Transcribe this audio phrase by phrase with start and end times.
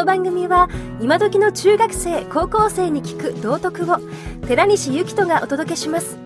[0.00, 0.70] の番組は
[1.02, 3.98] 今時の中学生高校生に聞く道徳を
[4.48, 6.16] 寺西幸人がお届けします。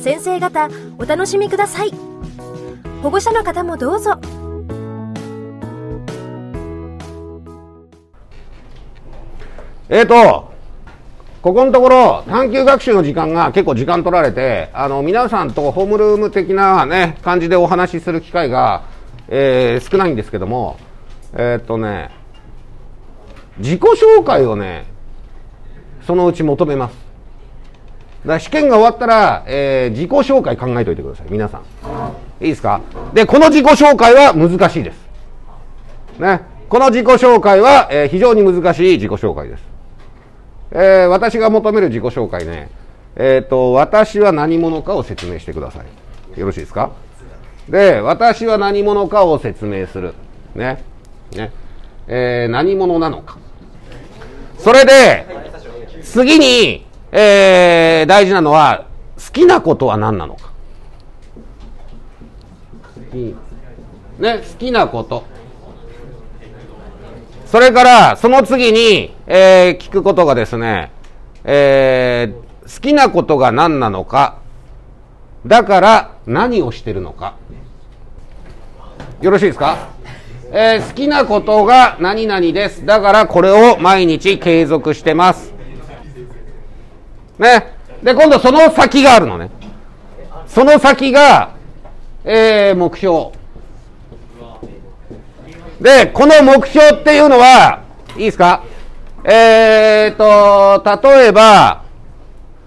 [0.00, 1.92] 先生方お楽しみください。
[3.02, 4.18] 保護者の方もどうぞ。
[9.90, 10.50] えーと、
[11.42, 18.84] ここのところ、探究学習の時間が結構時間取られて、あの、皆さんとホームルーム的なね、感じでお話しする機会が、
[19.28, 20.78] えー、少ないんですけども、
[21.34, 22.16] えー、っとね、
[23.58, 24.86] 自己紹介をね、
[26.06, 26.92] そのうち求めます。
[28.22, 31.62] だから試験が終わったら、えー、自己紹介考えておいてください、皆さん。
[32.40, 32.80] いいですか？
[33.14, 34.98] で、この自己紹介は難しいです。
[36.18, 36.40] ね。
[36.68, 39.62] この自己紹介は、えー、非常に難しい自己紹介です。
[40.70, 42.70] えー、私が求める自己紹介ね、
[43.16, 45.80] えっ、ー、と、私は何者かを説明してくださ
[46.36, 46.38] い。
[46.40, 46.90] よろしいですか？
[47.68, 50.14] で、私は何者かを説明する。
[50.54, 50.82] ね。
[51.34, 51.52] ね。
[52.06, 53.38] え、何者なのか。
[54.68, 55.24] それで、
[56.02, 58.84] 次に、えー、大事なのは、
[59.16, 60.50] 好きなことは何なのか。
[64.18, 65.24] ね、好きなこと。
[67.46, 70.90] それから、その次に、えー、聞くことがですね、
[71.44, 74.36] えー、好きなことが何なのか、
[75.46, 77.36] だから何をしてるのか。
[79.22, 79.88] よろしいですか？
[80.50, 82.86] えー、好きなことが何々です。
[82.86, 85.52] だからこれを毎日継続してます。
[87.38, 87.74] ね。
[88.02, 89.50] で、今度その先があるのね。
[90.46, 91.50] その先が、
[92.24, 93.32] えー、目標。
[95.80, 97.82] で、この目標っていうのは、
[98.16, 98.64] いいですか？
[99.24, 101.82] えーと、例えば、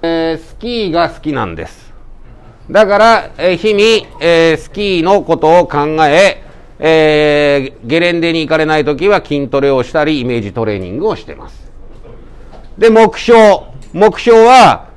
[0.03, 1.91] えー、スキーが好きなんです。
[2.69, 6.43] だから、えー、日々、えー、スキーのことを考え、
[6.83, 11.71] えー、ゲレンデに行かれないときは筋トレをしたり、イメージトレーニングをしてます。
[12.77, 13.39] で、目標。
[13.93, 14.87] 目標は、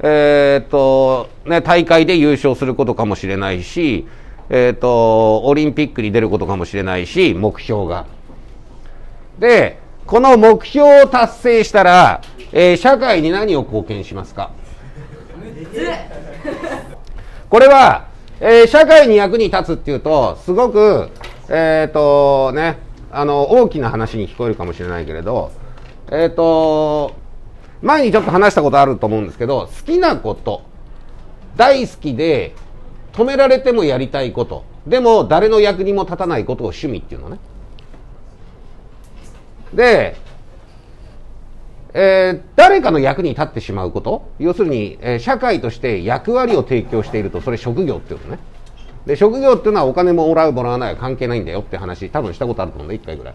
[0.00, 4.08] えー、と、ね、大会で優勝することかもしれないし、
[4.48, 8.06] えっ、ー、と、オリンピックに出ることかもしれないし、目標が。
[9.38, 14.50] で、この目標を達成したら、えー、社会に何を貢献しますか？
[17.48, 18.06] これは、
[18.40, 21.10] えー、社会に役に立つっていうと、すごく、
[21.50, 22.78] えっ、ー、と、ね、
[23.10, 25.50] あの、大きな話に聞こえるかもしれないけれど、
[26.12, 27.16] えっ、と、
[27.82, 30.62] 前にちょっと話したことあると思うんですけど、好きなこと、
[31.56, 32.54] 大好きで、
[33.12, 34.64] 止められてもやりたいこと。
[34.86, 37.38] でも、誰の役にも立たないことを趣味っていうのね。
[39.74, 40.16] で、
[41.92, 44.30] えー、誰かの役に立ってしまうこと。
[44.38, 48.38] 要するに、えー、社会として役割を提供していると、それ職業っていうのね。
[49.06, 53.34] で、職業っていうのはお金ももらうもらわないは関係ないんだよって話、多分したことあると思うんだ、一回ぐらい。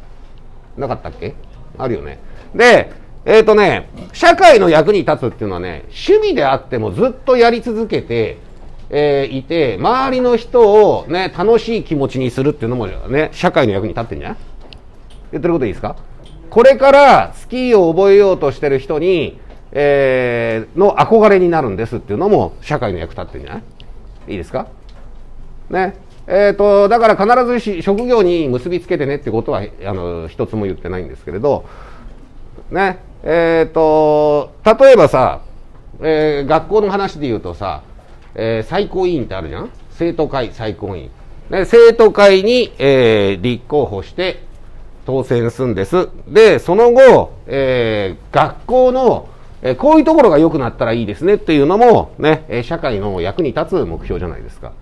[0.78, 1.34] なかったっけ？
[1.78, 2.20] あるよね。
[2.54, 2.92] で、
[3.26, 8.38] えっ、ー、とね、社会の役に立つっていうのはね、趣味であってもずっとやり続けて、
[8.90, 14.38] えー、いて、周りの人をね、楽しい気持ちにするっていうのもね、社会の役に立ってんじゃない
[15.32, 15.96] 言ってることいいですか？
[16.52, 19.40] これからスキーを覚えようとしてる人に、
[19.72, 23.64] えー、の憧れになるんですっていうのも社会の役立ってるんじゃない？
[24.32, 24.68] いいですか？
[25.70, 25.96] ね。
[26.28, 31.66] え、ー、と、だから必ずし職業に結びつけてねってことは、あの、一つも言ってないんですけれど、
[32.72, 33.00] ね。
[33.24, 35.42] え、ー、と、例えばさ、
[36.02, 37.82] えー、学校の話で言うとさ、
[38.34, 39.70] えー、最高委員ってあるじゃん？
[39.92, 41.12] 生徒会最高委員。
[41.50, 44.44] で生徒会に、えー、立候補して
[45.06, 46.10] 当選するんです。
[46.28, 49.30] で、その後、えー、学校の、
[49.62, 54.74] えー、こういうところが良くなったらいいですねっていうのもね、え社会の役に立つ目標じゃないですか。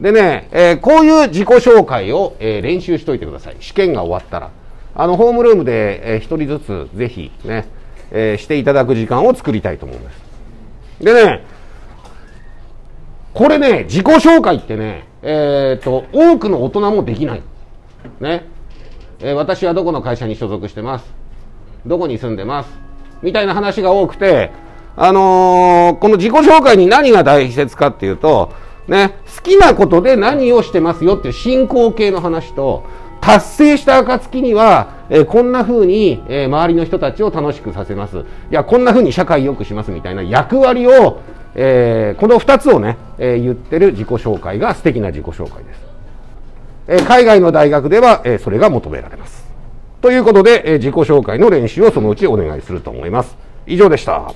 [0.00, 3.56] でね、えー、こういう自己紹介を、えー、練習しといてください。
[3.60, 4.50] 試験が終わったら。
[4.96, 7.66] あの、ホームルームで、えー、一人ずつぜひね、
[8.10, 10.24] えー、していただく時間を作りたいと思います。
[11.00, 11.44] でね、
[13.34, 17.42] これね、自己紹介ってね、えっ、ー、と、多くの大人もできない。
[18.20, 18.46] ね。
[19.20, 21.12] えー、私はどこの会社に所属してます。
[21.86, 22.70] どこに住んでます。
[23.22, 24.50] みたいな話が多くて、
[24.96, 28.52] あのー、この自己紹介に何が大切かっていうと、
[28.88, 32.84] ね、好きなことで何をしてますよっていう進行形の話と、
[33.20, 38.18] 達成した暁には、えー、こんな風に、えー、周りの人たちを楽しくさせます。
[38.18, 41.20] いや、こんな風に社会良くしますみたいな役割を、
[41.54, 45.80] えー、この2つをね、え、言ってる自己紹介が素敵な自己紹介です。
[46.86, 49.46] え、海外の大学では、え、それが求められます。
[50.02, 53.38] ということで、え、自己紹介の練習をそのうちお願いすると思います。
[53.66, 54.34] 以上でした。